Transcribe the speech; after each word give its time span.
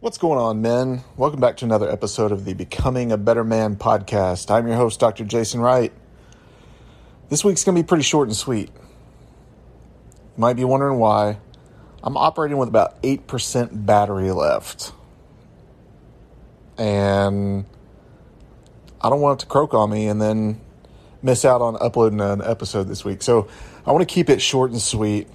What's 0.00 0.16
going 0.16 0.38
on, 0.38 0.62
men? 0.62 1.04
Welcome 1.18 1.40
back 1.40 1.58
to 1.58 1.66
another 1.66 1.90
episode 1.90 2.32
of 2.32 2.46
the 2.46 2.54
Becoming 2.54 3.12
a 3.12 3.18
Better 3.18 3.44
Man 3.44 3.76
podcast. 3.76 4.50
I'm 4.50 4.66
your 4.66 4.76
host, 4.76 4.98
Dr. 4.98 5.26
Jason 5.26 5.60
Wright. 5.60 5.92
This 7.28 7.44
week's 7.44 7.64
going 7.64 7.76
to 7.76 7.82
be 7.82 7.86
pretty 7.86 8.02
short 8.02 8.26
and 8.26 8.34
sweet. 8.34 8.70
You 8.74 10.38
might 10.38 10.54
be 10.54 10.64
wondering 10.64 10.98
why. 10.98 11.36
I'm 12.02 12.16
operating 12.16 12.56
with 12.56 12.70
about 12.70 13.02
8% 13.02 13.84
battery 13.84 14.30
left. 14.30 14.94
And 16.78 17.66
I 19.02 19.10
don't 19.10 19.20
want 19.20 19.38
it 19.38 19.44
to 19.44 19.50
croak 19.50 19.74
on 19.74 19.90
me 19.90 20.06
and 20.06 20.18
then 20.18 20.62
miss 21.20 21.44
out 21.44 21.60
on 21.60 21.76
uploading 21.78 22.22
an 22.22 22.40
episode 22.40 22.84
this 22.84 23.04
week. 23.04 23.20
So 23.20 23.48
I 23.84 23.92
want 23.92 24.08
to 24.08 24.10
keep 24.10 24.30
it 24.30 24.40
short 24.40 24.70
and 24.70 24.80
sweet 24.80 25.28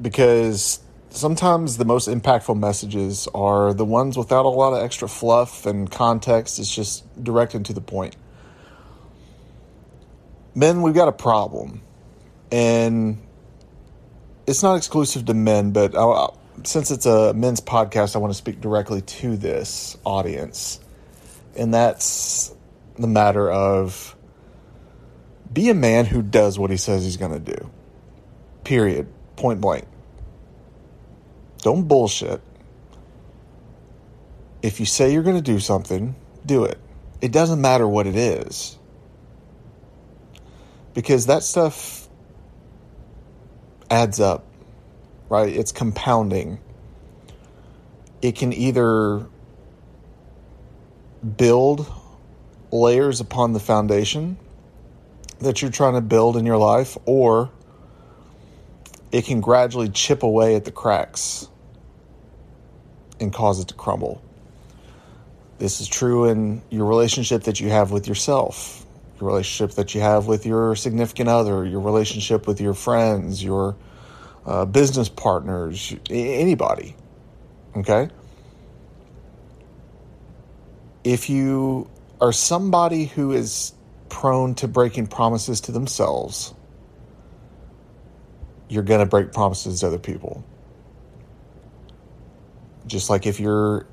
because 0.00 0.78
sometimes 1.10 1.76
the 1.76 1.84
most 1.84 2.08
impactful 2.08 2.58
messages 2.58 3.28
are 3.34 3.72
the 3.72 3.84
ones 3.84 4.16
without 4.16 4.44
a 4.44 4.48
lot 4.48 4.72
of 4.72 4.82
extra 4.82 5.08
fluff 5.08 5.66
and 5.66 5.90
context. 5.90 6.58
It's 6.58 6.74
just 6.74 7.04
direct 7.22 7.54
and 7.54 7.64
to 7.66 7.72
the 7.72 7.80
point. 7.80 8.16
Men, 10.54 10.82
we've 10.82 10.94
got 10.94 11.08
a 11.08 11.12
problem. 11.12 11.82
And 12.50 13.18
it's 14.46 14.62
not 14.62 14.76
exclusive 14.76 15.24
to 15.26 15.34
men, 15.34 15.72
but 15.72 15.96
I, 15.96 16.28
since 16.64 16.90
it's 16.90 17.06
a 17.06 17.34
men's 17.34 17.60
podcast, 17.60 18.16
I 18.16 18.18
want 18.18 18.32
to 18.32 18.36
speak 18.36 18.60
directly 18.60 19.02
to 19.02 19.36
this 19.36 19.96
audience. 20.04 20.80
And 21.56 21.72
that's 21.74 22.54
the 22.98 23.06
matter 23.06 23.50
of 23.50 24.16
be 25.52 25.70
a 25.70 25.74
man 25.74 26.06
who 26.06 26.22
does 26.22 26.58
what 26.58 26.70
he 26.70 26.76
says 26.76 27.04
he's 27.04 27.16
going 27.16 27.32
to 27.32 27.54
do. 27.54 27.70
Period. 28.64 29.08
Point 29.36 29.60
blank. 29.60 29.86
Don't 31.62 31.88
bullshit. 31.88 32.40
If 34.62 34.80
you 34.80 34.86
say 34.86 35.12
you're 35.12 35.22
going 35.22 35.36
to 35.36 35.42
do 35.42 35.58
something, 35.58 36.14
do 36.44 36.64
it. 36.64 36.78
It 37.20 37.32
doesn't 37.32 37.60
matter 37.60 37.86
what 37.86 38.06
it 38.06 38.16
is. 38.16 38.78
Because 40.94 41.26
that 41.26 41.42
stuff 41.42 42.08
adds 43.90 44.20
up, 44.20 44.44
right? 45.28 45.48
It's 45.54 45.72
compounding. 45.72 46.58
It 48.22 48.36
can 48.36 48.52
either 48.52 49.26
build 51.36 51.92
layers 52.72 53.20
upon 53.20 53.52
the 53.52 53.60
foundation 53.60 54.38
that 55.40 55.60
you're 55.60 55.70
trying 55.70 55.94
to 55.94 56.00
build 56.00 56.36
in 56.36 56.46
your 56.46 56.56
life, 56.56 56.96
or 57.04 57.50
it 59.16 59.24
can 59.24 59.40
gradually 59.40 59.88
chip 59.88 60.22
away 60.22 60.56
at 60.56 60.66
the 60.66 60.70
cracks 60.70 61.48
and 63.18 63.32
cause 63.32 63.58
it 63.60 63.68
to 63.68 63.74
crumble. 63.74 64.22
This 65.56 65.80
is 65.80 65.88
true 65.88 66.26
in 66.26 66.60
your 66.68 66.84
relationship 66.84 67.44
that 67.44 67.58
you 67.58 67.70
have 67.70 67.90
with 67.90 68.06
yourself, 68.06 68.84
your 69.18 69.30
relationship 69.30 69.74
that 69.76 69.94
you 69.94 70.02
have 70.02 70.26
with 70.26 70.44
your 70.44 70.76
significant 70.76 71.30
other, 71.30 71.64
your 71.64 71.80
relationship 71.80 72.46
with 72.46 72.60
your 72.60 72.74
friends, 72.74 73.42
your 73.42 73.74
uh, 74.44 74.66
business 74.66 75.08
partners, 75.08 75.96
anybody. 76.10 76.94
Okay? 77.74 78.10
If 81.04 81.30
you 81.30 81.88
are 82.20 82.32
somebody 82.32 83.06
who 83.06 83.32
is 83.32 83.72
prone 84.10 84.54
to 84.56 84.68
breaking 84.68 85.06
promises 85.06 85.62
to 85.62 85.72
themselves, 85.72 86.52
you're 88.68 88.82
going 88.82 89.00
to 89.00 89.06
break 89.06 89.32
promises 89.32 89.80
to 89.80 89.86
other 89.86 89.98
people. 89.98 90.44
Just 92.86 93.10
like 93.10 93.26
if 93.26 93.40
you're 93.40 93.86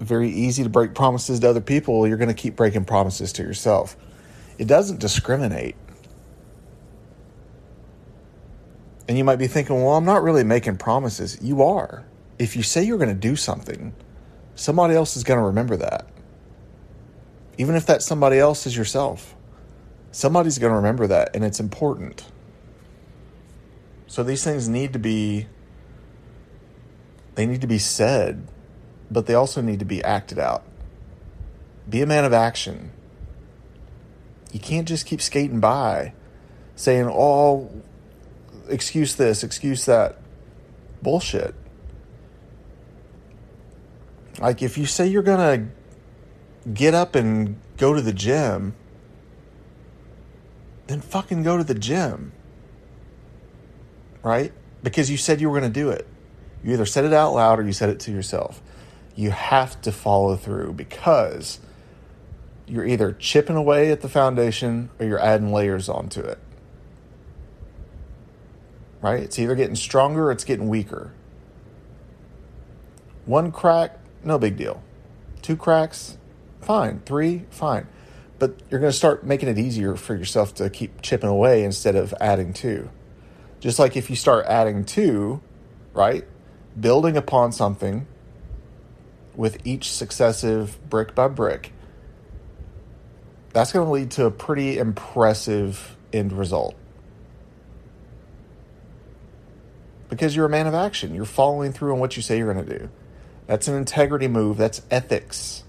very 0.00 0.30
easy 0.30 0.62
to 0.62 0.68
break 0.68 0.94
promises 0.94 1.40
to 1.40 1.48
other 1.48 1.60
people, 1.60 2.06
you're 2.06 2.16
going 2.16 2.28
to 2.28 2.34
keep 2.34 2.56
breaking 2.56 2.84
promises 2.84 3.32
to 3.34 3.42
yourself. 3.42 3.96
It 4.58 4.66
doesn't 4.66 5.00
discriminate. 5.00 5.76
And 9.08 9.18
you 9.18 9.24
might 9.24 9.36
be 9.36 9.46
thinking, 9.46 9.76
well, 9.76 9.96
I'm 9.96 10.04
not 10.04 10.22
really 10.22 10.44
making 10.44 10.76
promises. 10.76 11.38
You 11.42 11.62
are. 11.62 12.04
If 12.38 12.56
you 12.56 12.62
say 12.62 12.82
you're 12.82 12.98
going 12.98 13.10
to 13.10 13.14
do 13.14 13.36
something, 13.36 13.94
somebody 14.54 14.94
else 14.94 15.16
is 15.16 15.24
going 15.24 15.38
to 15.38 15.46
remember 15.46 15.76
that. 15.76 16.08
Even 17.58 17.74
if 17.74 17.86
that 17.86 18.02
somebody 18.02 18.38
else 18.38 18.66
is 18.66 18.76
yourself, 18.76 19.34
somebody's 20.10 20.58
going 20.58 20.70
to 20.70 20.76
remember 20.76 21.06
that, 21.06 21.34
and 21.34 21.44
it's 21.44 21.60
important. 21.60 22.24
So 24.12 24.22
these 24.22 24.44
things 24.44 24.68
need 24.68 24.92
to 24.92 24.98
be 24.98 25.46
they 27.34 27.46
need 27.46 27.62
to 27.62 27.66
be 27.66 27.78
said, 27.78 28.46
but 29.10 29.24
they 29.24 29.32
also 29.32 29.62
need 29.62 29.78
to 29.78 29.86
be 29.86 30.04
acted 30.04 30.38
out. 30.38 30.64
Be 31.88 32.02
a 32.02 32.06
man 32.06 32.26
of 32.26 32.34
action. 32.34 32.92
You 34.52 34.60
can't 34.60 34.86
just 34.86 35.06
keep 35.06 35.22
skating 35.22 35.60
by 35.60 36.12
saying, 36.76 37.08
oh, 37.10 37.70
excuse 38.68 39.14
this, 39.14 39.42
excuse 39.42 39.86
that. 39.86 40.18
Bullshit. 41.00 41.54
Like, 44.38 44.60
if 44.60 44.76
you 44.76 44.84
say 44.84 45.06
you're 45.06 45.22
going 45.22 45.72
to 46.64 46.70
get 46.70 46.92
up 46.92 47.14
and 47.14 47.58
go 47.78 47.94
to 47.94 48.02
the 48.02 48.12
gym, 48.12 48.74
then 50.88 51.00
fucking 51.00 51.44
go 51.44 51.56
to 51.56 51.64
the 51.64 51.74
gym. 51.74 52.32
Right? 54.22 54.52
Because 54.82 55.10
you 55.10 55.16
said 55.16 55.40
you 55.40 55.50
were 55.50 55.58
going 55.58 55.72
to 55.72 55.80
do 55.80 55.90
it. 55.90 56.06
You 56.62 56.72
either 56.72 56.86
said 56.86 57.04
it 57.04 57.12
out 57.12 57.34
loud 57.34 57.58
or 57.58 57.62
you 57.64 57.72
said 57.72 57.88
it 57.88 58.00
to 58.00 58.12
yourself. 58.12 58.62
You 59.14 59.30
have 59.30 59.80
to 59.82 59.92
follow 59.92 60.36
through 60.36 60.74
because 60.74 61.58
you're 62.66 62.86
either 62.86 63.12
chipping 63.12 63.56
away 63.56 63.90
at 63.90 64.00
the 64.00 64.08
foundation 64.08 64.90
or 64.98 65.06
you're 65.06 65.20
adding 65.20 65.52
layers 65.52 65.88
onto 65.88 66.20
it. 66.20 66.38
Right? 69.00 69.22
It's 69.22 69.38
either 69.38 69.54
getting 69.54 69.74
stronger 69.74 70.28
or 70.28 70.32
it's 70.32 70.44
getting 70.44 70.68
weaker. 70.68 71.12
One 73.26 73.52
crack, 73.52 73.98
no 74.24 74.38
big 74.38 74.56
deal. 74.56 74.82
Two 75.42 75.56
cracks, 75.56 76.16
fine. 76.60 77.00
Three, 77.04 77.44
fine. 77.50 77.88
But 78.38 78.56
you're 78.70 78.80
going 78.80 78.90
to 78.92 78.96
start 78.96 79.24
making 79.24 79.48
it 79.48 79.58
easier 79.58 79.96
for 79.96 80.14
yourself 80.14 80.54
to 80.54 80.70
keep 80.70 81.02
chipping 81.02 81.28
away 81.28 81.64
instead 81.64 81.96
of 81.96 82.14
adding 82.20 82.52
to. 82.54 82.88
Just 83.62 83.78
like 83.78 83.96
if 83.96 84.10
you 84.10 84.16
start 84.16 84.44
adding 84.44 84.84
to, 84.84 85.40
right? 85.94 86.26
building 86.78 87.16
upon 87.16 87.52
something 87.52 88.06
with 89.34 89.66
each 89.66 89.90
successive 89.90 90.78
brick 90.88 91.14
by 91.14 91.28
brick, 91.28 91.72
that's 93.52 93.72
going 93.72 93.86
to 93.86 93.92
lead 93.92 94.10
to 94.12 94.26
a 94.26 94.30
pretty 94.30 94.78
impressive 94.78 95.96
end 96.12 96.32
result. 96.32 96.74
Because 100.08 100.36
you're 100.36 100.46
a 100.46 100.50
man 100.50 100.66
of 100.66 100.74
action. 100.74 101.14
You're 101.14 101.24
following 101.24 101.72
through 101.72 101.94
on 101.94 101.98
what 101.98 102.16
you 102.16 102.22
say 102.22 102.38
you're 102.38 102.52
going 102.52 102.66
to 102.66 102.78
do. 102.78 102.90
That's 103.46 103.66
an 103.68 103.74
integrity 103.74 104.28
move. 104.28 104.58
That's 104.58 104.82
ethics. 104.90 105.64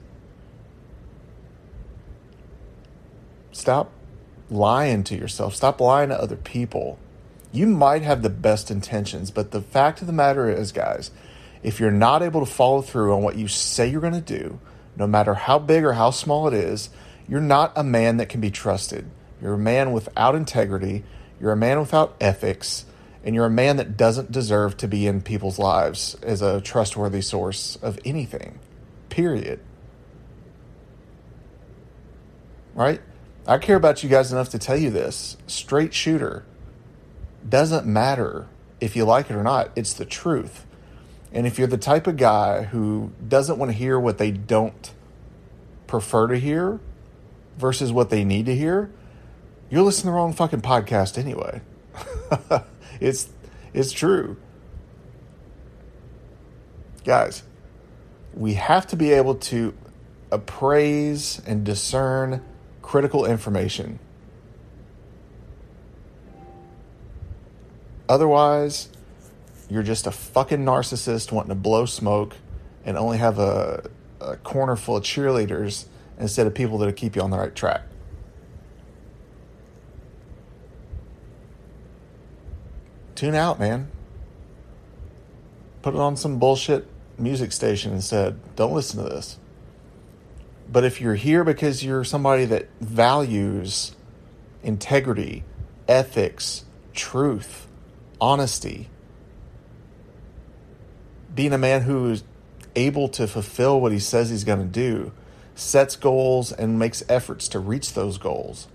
Stop 3.52 3.92
lying 4.50 5.04
to 5.06 5.16
yourself. 5.16 5.56
Stop 5.56 5.80
lying 5.80 6.10
to 6.10 6.20
other 6.20 6.36
people 6.36 7.00
you 7.54 7.68
might 7.68 8.02
have 8.02 8.24
the 8.24 8.32
best 8.32 8.72
intentions, 8.72 9.30
but 9.30 9.52
the 9.52 9.62
fact 9.62 10.02
of 10.02 10.08
the 10.08 10.14
matter 10.14 10.50
is, 10.50 10.72
guys, 10.72 11.12
if 11.62 11.80
you're 11.80 11.92
not 11.92 12.24
able 12.24 12.44
to 12.44 12.52
follow 12.52 12.82
through 12.82 13.14
on 13.14 13.22
what 13.22 13.38
you 13.38 13.48
say 13.48 13.88
you're 13.88 14.02
going 14.02 14.14
to 14.14 14.22
do, 14.22 14.60
no 14.98 15.06
matter 15.06 15.36
how 15.36 15.60
big 15.60 15.86
or 15.86 15.94
how 15.94 16.10
small 16.10 16.48
it 16.48 16.56
is, 16.56 16.90
you're 17.30 17.40
not 17.40 17.72
a 17.76 17.84
man 17.84 18.18
that 18.18 18.28
can 18.28 18.42
be 18.42 18.50
trusted. 18.50 19.06
You're 19.40 19.54
a 19.54 19.60
man 19.60 19.92
without 19.92 20.34
integrity, 20.34 21.04
you're 21.40 21.52
a 21.52 21.58
man 21.58 21.80
without 21.80 22.16
ethics, 22.20 22.86
and 23.24 23.36
you're 23.36 23.46
a 23.46 23.52
man 23.52 23.78
that 23.78 23.98
doesn't 23.98 24.32
deserve 24.32 24.76
to 24.78 24.88
be 24.88 25.06
in 25.06 25.22
people's 25.22 25.60
lives 25.60 26.16
as 26.24 26.42
a 26.42 26.60
trustworthy 26.60 27.22
source 27.22 27.78
of 27.84 28.00
anything. 28.04 28.58
Period. 29.10 29.60
Right? 32.74 33.00
I 33.46 33.60
care 33.60 33.76
about 33.76 34.02
you 34.02 34.10
guys 34.10 34.32
enough 34.32 34.50
to 34.50 34.60
tell 34.60 34.78
you 34.78 34.90
this. 34.90 35.38
Straight 35.46 35.94
shooter 35.94 36.46
doesn't 37.50 37.86
matter 37.86 38.48
if 38.80 38.96
you 38.96 39.06
like 39.06 39.30
it 39.30 39.36
or 39.36 39.44
not, 39.44 39.72
it's 39.76 39.94
the 39.94 40.06
truth. 40.06 40.66
And 41.32 41.48
if 41.48 41.58
you're 41.58 41.68
the 41.68 41.78
type 41.78 42.06
of 42.06 42.18
guy 42.18 42.64
who 42.64 43.12
doesn't 43.26 43.58
want 43.58 43.72
to 43.72 43.78
hear 43.78 44.00
what 44.00 44.18
they 44.18 44.32
don't 44.32 44.92
prefer 45.88 46.28
to 46.28 46.38
hear 46.38 46.80
versus 47.58 47.92
what 47.92 48.10
they 48.10 48.24
need 48.24 48.46
to 48.46 48.56
hear, 48.56 48.92
you're 49.70 49.82
listening 49.82 50.04
to 50.04 50.12
the 50.12 50.16
wrong 50.16 50.34
fucking 50.34 50.62
podcast 50.62 51.18
anyway. 51.18 51.62
it's 53.00 53.30
it's 53.74 53.92
true. 53.92 54.38
Guys, 57.04 57.44
we 58.34 58.54
have 58.54 58.88
to 58.88 58.96
be 58.96 59.12
able 59.12 59.36
to 59.36 59.74
appraise 60.32 61.42
and 61.46 61.64
discern 61.64 62.44
critical 62.82 63.26
information. 63.26 64.00
Otherwise, 68.08 68.90
you're 69.70 69.84
just 69.84 70.08
a 70.08 70.12
fucking 70.12 70.64
narcissist 70.66 71.32
wanting 71.32 71.50
to 71.50 71.56
blow 71.56 71.86
smoke 71.86 72.36
and 72.86 72.98
only 72.98 73.18
have 73.18 73.40
a, 73.40 73.90
a 74.20 74.36
corner 74.38 74.76
full 74.76 74.98
of 74.98 75.04
cheerleaders 75.04 75.86
instead 76.20 76.46
of 76.46 76.54
people 76.54 76.78
that'll 76.78 76.94
keep 76.94 77.16
you 77.16 77.22
on 77.22 77.32
the 77.32 77.38
right 77.38 77.56
track. 77.56 77.82
Tune 83.16 83.36
out, 83.36 83.60
man. 83.60 83.90
Put 85.82 85.94
it 85.94 86.00
on 86.00 86.18
some 86.18 86.40
bullshit 86.40 86.88
music 87.18 87.52
station 87.52 87.94
instead. 87.94 88.38
Don't 88.56 88.74
listen 88.74 89.04
to 89.04 89.10
this. 89.10 89.38
But 90.72 90.84
if 90.84 91.00
you're 91.00 91.16
here 91.16 91.44
because 91.44 91.84
you're 91.84 92.04
somebody 92.04 92.46
that 92.46 92.68
values 92.82 93.96
integrity, 94.64 95.44
ethics, 95.88 96.66
truth, 96.94 97.68
honesty, 98.24 98.88
being 101.36 101.52
a 101.52 101.58
man 101.58 101.82
who 101.82 102.10
is 102.10 102.24
able 102.74 103.10
to 103.10 103.28
fulfill 103.28 103.82
what 103.82 103.92
he 103.92 104.00
says 104.00 104.30
he's 104.30 104.46
going 104.46 104.60
to 104.60 104.66
do, 104.66 105.12
sets 105.56 105.98
goals 105.98 106.54
and 106.54 106.80
makes 106.80 107.04
efforts 107.10 107.50
to 107.50 107.60
reach 107.60 107.94
those 107.94 108.18
goals. 108.18 108.70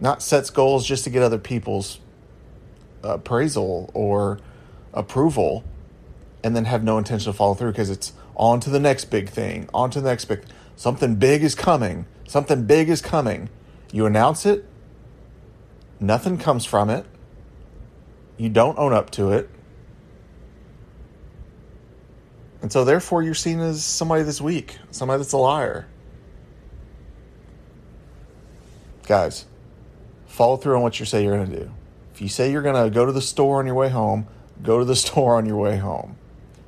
Not 0.00 0.22
sets 0.22 0.48
goals 0.48 0.86
just 0.86 1.04
to 1.04 1.10
get 1.10 1.22
other 1.22 1.36
people's 1.38 2.00
appraisal 3.02 3.90
or 3.92 4.40
approval 4.94 5.62
and 6.42 6.56
then 6.56 6.64
have 6.64 6.82
no 6.82 6.96
intention 6.96 7.30
to 7.30 7.36
follow 7.36 7.52
through 7.52 7.72
because 7.72 7.90
it's 7.90 8.14
on 8.34 8.60
to 8.60 8.70
the 8.70 8.80
next 8.80 9.10
big 9.10 9.28
thing, 9.28 9.68
on 9.74 9.90
to 9.90 10.00
the 10.00 10.08
next 10.08 10.24
big 10.24 10.42
something 10.74 11.16
big 11.16 11.42
is 11.42 11.54
coming. 11.54 12.06
Something 12.26 12.64
big 12.64 12.88
is 12.88 13.02
coming. 13.02 13.50
You 13.92 14.06
announce 14.06 14.46
it, 14.46 14.64
nothing 16.00 16.38
comes 16.38 16.64
from 16.64 16.88
it. 16.88 17.04
You 18.40 18.48
don't 18.48 18.78
own 18.78 18.94
up 18.94 19.10
to 19.10 19.32
it. 19.32 19.50
And 22.62 22.72
so, 22.72 22.86
therefore, 22.86 23.22
you're 23.22 23.34
seen 23.34 23.60
as 23.60 23.84
somebody 23.84 24.22
that's 24.22 24.40
weak, 24.40 24.78
somebody 24.90 25.18
that's 25.18 25.32
a 25.32 25.36
liar. 25.36 25.86
Guys, 29.06 29.44
follow 30.26 30.56
through 30.56 30.76
on 30.76 30.80
what 30.80 30.98
you 30.98 31.04
say 31.04 31.22
you're 31.22 31.36
going 31.36 31.50
to 31.50 31.64
do. 31.64 31.70
If 32.14 32.22
you 32.22 32.28
say 32.28 32.50
you're 32.50 32.62
going 32.62 32.82
to 32.82 32.88
go 32.88 33.04
to 33.04 33.12
the 33.12 33.20
store 33.20 33.58
on 33.58 33.66
your 33.66 33.74
way 33.74 33.90
home, 33.90 34.26
go 34.62 34.78
to 34.78 34.86
the 34.86 34.96
store 35.06 35.36
on 35.36 35.44
your 35.44 35.58
way 35.58 35.76
home. 35.76 36.16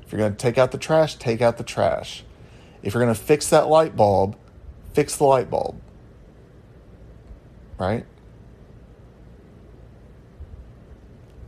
If 0.04 0.12
you're 0.12 0.18
going 0.18 0.32
to 0.32 0.38
take 0.38 0.58
out 0.58 0.72
the 0.72 0.78
trash, 0.78 1.14
take 1.14 1.40
out 1.40 1.56
the 1.56 1.64
trash. 1.64 2.22
If 2.82 2.92
you're 2.92 3.02
going 3.02 3.14
to 3.14 3.20
fix 3.20 3.48
that 3.48 3.68
light 3.68 3.96
bulb, 3.96 4.36
fix 4.92 5.16
the 5.16 5.24
light 5.24 5.48
bulb. 5.48 5.80
Right? 7.78 8.04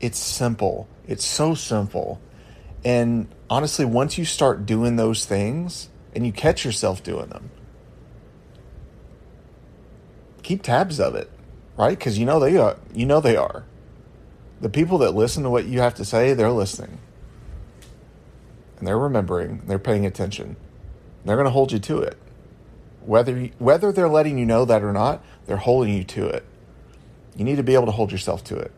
It's 0.04 0.18
simple. 0.18 0.86
It's 1.08 1.24
so 1.24 1.54
simple. 1.54 2.20
And 2.84 3.26
honestly, 3.48 3.86
once 3.86 4.18
you 4.18 4.26
start 4.26 4.66
doing 4.66 4.96
those 4.96 5.24
things 5.24 5.88
and 6.14 6.26
you 6.26 6.30
catch 6.30 6.62
yourself 6.62 7.02
doing 7.02 7.30
them, 7.30 7.50
keep 10.42 10.60
tabs 10.62 11.00
of 11.00 11.14
it, 11.14 11.30
right? 11.78 11.98
Because 11.98 12.18
you 12.18 12.26
know 12.26 12.38
they 12.38 12.58
are. 12.58 12.76
You 12.92 13.06
know 13.06 13.22
they 13.22 13.34
are. 13.34 13.64
The 14.60 14.68
people 14.68 14.98
that 14.98 15.12
listen 15.12 15.42
to 15.44 15.48
what 15.48 15.64
you 15.64 15.80
have 15.80 15.94
to 15.94 16.04
say, 16.04 16.34
they're 16.34 16.50
listening, 16.50 16.98
and 18.76 18.86
they're 18.86 18.98
remembering. 18.98 19.62
They're 19.66 19.78
paying 19.78 20.04
attention. 20.04 20.56
They're 21.24 21.36
going 21.36 21.46
to 21.46 21.50
hold 21.50 21.72
you 21.72 21.78
to 21.78 22.00
it, 22.00 22.18
whether 23.06 23.38
you, 23.38 23.52
whether 23.58 23.90
they're 23.90 24.10
letting 24.10 24.36
you 24.36 24.44
know 24.44 24.66
that 24.66 24.82
or 24.82 24.92
not. 24.92 25.24
They're 25.46 25.56
holding 25.56 25.94
you 25.94 26.04
to 26.04 26.26
it. 26.26 26.44
You 27.36 27.44
need 27.46 27.56
to 27.56 27.62
be 27.62 27.72
able 27.72 27.86
to 27.86 27.92
hold 27.92 28.12
yourself 28.12 28.44
to 28.44 28.56
it. 28.58 28.70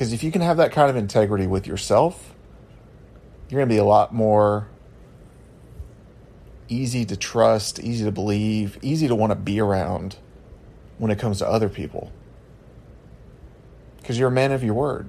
Because 0.00 0.14
if 0.14 0.24
you 0.24 0.32
can 0.32 0.40
have 0.40 0.56
that 0.56 0.72
kind 0.72 0.88
of 0.88 0.96
integrity 0.96 1.46
with 1.46 1.66
yourself, 1.66 2.34
you're 3.50 3.58
going 3.58 3.68
to 3.68 3.74
be 3.74 3.76
a 3.76 3.84
lot 3.84 4.14
more 4.14 4.66
easy 6.70 7.04
to 7.04 7.18
trust, 7.18 7.78
easy 7.80 8.06
to 8.06 8.10
believe, 8.10 8.78
easy 8.80 9.08
to 9.08 9.14
want 9.14 9.30
to 9.30 9.36
be 9.36 9.60
around 9.60 10.16
when 10.96 11.10
it 11.10 11.18
comes 11.18 11.36
to 11.40 11.46
other 11.46 11.68
people. 11.68 12.10
Because 13.98 14.18
you're 14.18 14.28
a 14.28 14.32
man 14.32 14.52
of 14.52 14.64
your 14.64 14.72
word. 14.72 15.06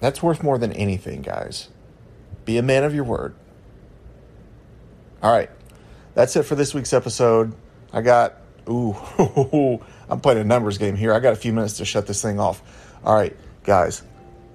That's 0.00 0.20
worth 0.20 0.42
more 0.42 0.58
than 0.58 0.72
anything, 0.72 1.22
guys. 1.22 1.68
Be 2.44 2.58
a 2.58 2.62
man 2.62 2.82
of 2.82 2.92
your 2.92 3.04
word. 3.04 3.36
All 5.22 5.30
right. 5.30 5.50
That's 6.14 6.34
it 6.34 6.42
for 6.42 6.56
this 6.56 6.74
week's 6.74 6.92
episode. 6.92 7.54
I 7.92 8.00
got, 8.00 8.39
ooh, 8.68 8.96
I'm 10.08 10.20
playing 10.20 10.40
a 10.40 10.44
numbers 10.44 10.78
game 10.78 10.96
here. 10.96 11.12
I 11.12 11.20
got 11.20 11.32
a 11.32 11.36
few 11.36 11.52
minutes 11.52 11.78
to 11.78 11.84
shut 11.84 12.06
this 12.06 12.22
thing 12.22 12.40
off. 12.40 12.62
All 13.04 13.14
right, 13.14 13.36
guys, 13.64 14.02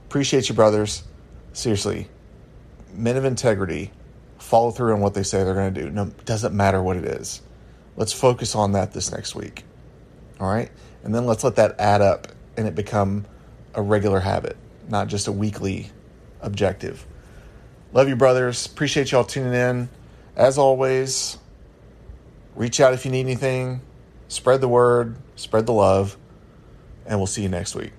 appreciate 0.07 0.50
you, 0.50 0.56
brothers. 0.56 1.04
Seriously, 1.54 2.07
men 2.94 3.18
of 3.18 3.25
integrity 3.25 3.92
follow 4.38 4.72
through 4.72 4.94
on 4.94 5.00
what 5.00 5.13
they 5.13 5.24
say 5.24 5.44
they're 5.44 5.54
going 5.54 5.74
to 5.74 5.81
do. 5.84 5.90
No, 5.90 6.06
doesn't 6.25 6.54
matter 6.54 6.81
what 6.81 6.98
it 6.98 7.06
is. 7.06 7.42
Let's 7.98 8.13
focus 8.13 8.56
on 8.56 8.74
that 8.74 8.92
this 8.92 9.12
next 9.12 9.36
week. 9.36 9.63
All 10.40 10.51
right, 10.51 10.69
and 11.04 11.16
then 11.16 11.25
let's 11.25 11.44
let 11.44 11.56
that 11.56 11.80
add 11.80 12.01
up 12.01 12.28
and 12.58 12.68
it 12.68 12.75
become 12.75 13.25
a 13.74 13.81
regular 13.81 14.19
habit, 14.19 14.58
not 14.90 15.08
just 15.08 15.28
a 15.28 15.31
weekly 15.31 15.90
objective. 16.42 17.06
Love 17.94 18.10
you, 18.10 18.16
brothers. 18.16 18.66
Appreciate 18.66 19.12
y'all 19.12 19.24
tuning 19.24 19.54
in. 19.54 19.90
As 20.36 20.58
always, 20.58 21.38
reach 22.56 22.81
out 22.81 22.94
if 22.94 23.06
you 23.06 23.12
need 23.12 23.22
anything. 23.22 23.81
Spread 24.27 24.62
the 24.62 24.68
word, 24.68 25.18
spread 25.36 25.66
the 25.66 25.74
love, 25.74 26.18
and 27.06 27.19
we'll 27.19 27.27
see 27.27 27.44
you 27.44 27.50
next 27.50 27.75
week. 27.75 27.92